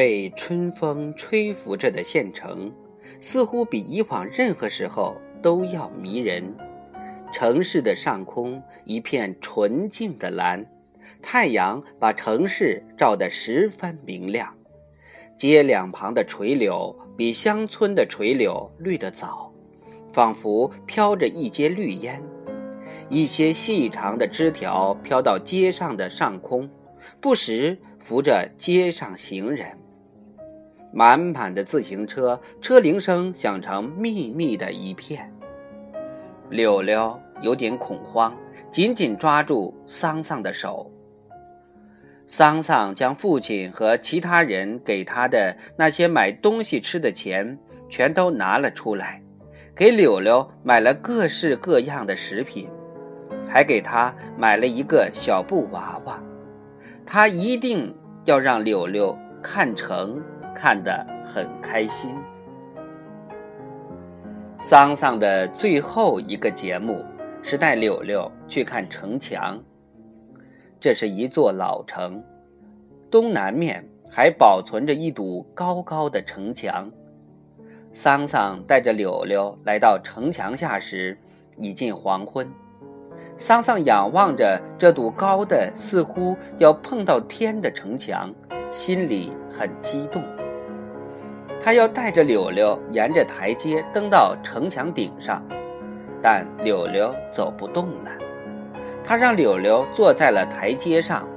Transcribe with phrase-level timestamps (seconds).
[0.00, 2.72] 被春风吹拂着的县城，
[3.20, 6.42] 似乎比以往任何时候都要迷人。
[7.30, 10.64] 城市的上空一片纯净的蓝，
[11.20, 14.54] 太阳把城市照得十分明亮。
[15.36, 19.52] 街两旁的垂柳比乡村的垂柳绿得早，
[20.10, 22.22] 仿佛飘着一阶绿烟。
[23.10, 26.70] 一些细长的枝条飘到街上的上空，
[27.20, 29.76] 不时扶着街上行人。
[30.92, 35.32] 满满的自行车车铃声响成密密的一片。
[36.48, 38.36] 柳柳有点恐慌，
[38.72, 40.90] 紧紧抓住桑桑的手。
[42.26, 49.20] 桑桑将父亲和其他人给他的那些买东西吃的钱全都拿了出来，
[49.74, 52.68] 给柳柳买了各式各样的食品，
[53.48, 56.22] 还给他买了一个小布娃娃。
[57.04, 57.92] 他一定
[58.24, 60.22] 要让柳柳看成，
[60.54, 62.14] 看得很开心。
[64.60, 67.04] 桑桑的最后一个节目
[67.42, 69.58] 是带柳柳去看城墙。
[70.78, 72.22] 这是一座老城，
[73.10, 76.90] 东南面还保存着一堵高高的城墙。
[77.92, 81.18] 桑桑带着柳柳来到城墙下时，
[81.58, 82.48] 已近黄昏。
[83.36, 88.32] 桑桑仰望着这堵高的似乎要碰到天的城墙，
[88.70, 90.22] 心里很激动。
[91.62, 95.42] 他要带着柳柳沿着台阶登到城墙顶上，
[96.22, 98.10] 但柳柳走不动了。
[99.04, 101.28] 他让柳柳坐在了台阶上，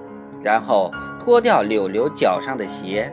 [0.42, 3.11] 然后脱掉柳柳脚上的鞋。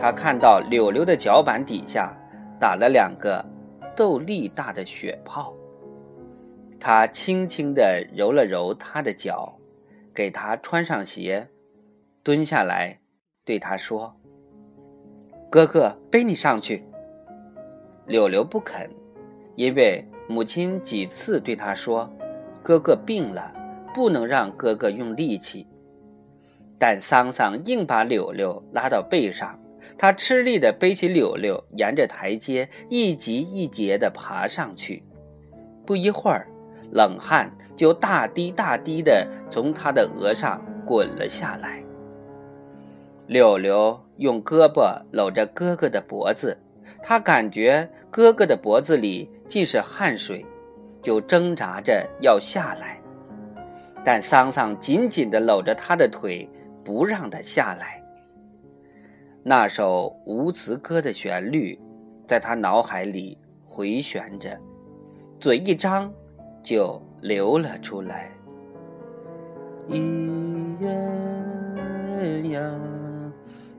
[0.00, 2.12] 他看到柳柳的脚板底下
[2.58, 3.44] 打了两个
[3.96, 5.52] 豆粒大的血泡。
[6.80, 9.58] 他轻轻地揉了揉她的脚，
[10.14, 11.48] 给她穿上鞋，
[12.22, 12.98] 蹲下来
[13.48, 14.14] 对他说。
[15.48, 16.84] 哥哥背你上去。
[18.06, 18.90] 柳柳不肯，
[19.56, 22.12] 因为母亲几次对他说
[22.62, 23.50] ：“哥哥病了，
[23.94, 25.66] 不能让哥哥用力气。”
[26.78, 29.58] 但桑桑硬把柳柳拉到背上，
[29.96, 35.02] 他吃力地背起柳柳，沿着台阶一级一节地爬上去。
[35.86, 36.46] 不一会儿，
[36.92, 41.82] 冷汗就大滴大滴地从他的额上滚了下来。
[43.28, 46.56] 柳柳用胳膊搂着哥哥的脖子，
[47.02, 50.44] 他感觉哥哥的脖子里尽是汗水，
[51.02, 52.98] 就挣扎着要下来。
[54.02, 56.48] 但桑桑紧紧地搂着他的腿，
[56.82, 58.02] 不让他下来。
[59.42, 61.78] 那首无词歌的旋律，
[62.26, 63.36] 在他脑海里
[63.66, 64.58] 回旋着，
[65.38, 66.10] 嘴一张，
[66.62, 68.30] 就流了出来。
[69.86, 70.90] 咿呀
[72.50, 72.87] 呀。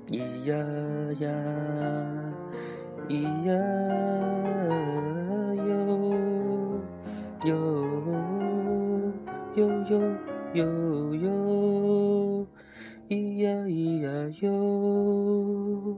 [0.09, 0.57] 咿呀
[1.19, 1.29] 呀，
[3.07, 3.53] 咿呀
[5.67, 6.81] 哟，
[7.45, 7.53] 哟
[9.55, 10.01] 哟哟
[10.55, 10.65] 哟
[11.13, 12.47] 哟，
[13.07, 14.09] 咿呀咿呀
[14.41, 15.95] 哟。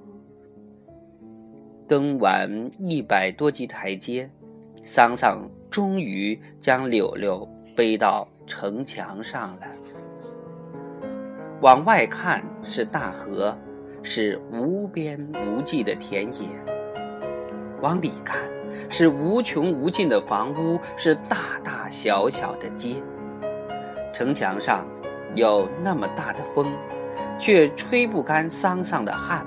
[1.87, 4.29] 登完一百多级台阶，
[4.83, 7.47] 桑桑终于将柳柳
[7.77, 9.67] 背到城墙上了。
[11.61, 13.57] 往外看是大河。
[14.03, 16.47] 是无边无际的田野，
[17.81, 18.39] 往里看
[18.89, 22.95] 是无穷无尽的房屋，是大大小小的街。
[24.13, 24.85] 城墙上
[25.35, 26.73] 有那么大的风，
[27.39, 29.45] 却吹不干桑桑的汗。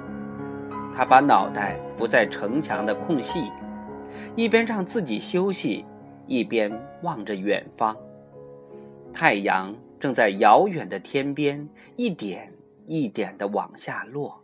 [0.95, 3.51] 他把脑袋伏在城墙的空隙，
[4.37, 5.85] 一边让自己休息，
[6.27, 6.73] 一边
[7.03, 7.97] 望着远方。
[9.13, 12.53] 太阳正在遥远的天边一点
[12.87, 14.44] 一点地往下落。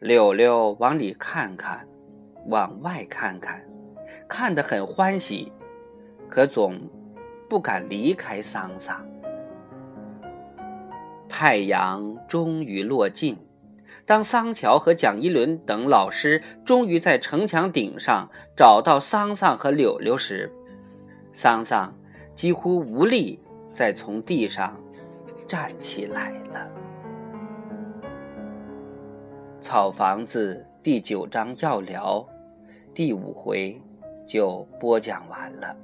[0.00, 1.86] 柳柳往里看看，
[2.46, 3.62] 往外看看，
[4.26, 5.52] 看得很欢喜，
[6.26, 6.80] 可总
[7.50, 9.06] 不敢离开桑桑。
[11.28, 13.36] 太阳终于落尽，
[14.06, 18.26] 当桑乔和蒋一伦等老师终于在城墙顶上
[18.56, 20.50] 找到桑桑和柳柳时，
[21.34, 21.94] 桑桑
[22.34, 23.38] 几乎无力
[23.68, 24.80] 再从地上
[25.46, 26.89] 站起来了。
[29.60, 32.26] 草房子第九章要聊，
[32.94, 33.78] 第五回
[34.26, 35.76] 就播讲完了。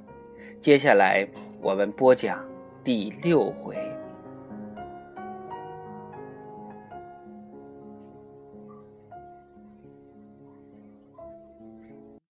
[0.59, 1.27] 接下来
[1.61, 2.43] 我们播讲
[2.83, 3.77] 第六回。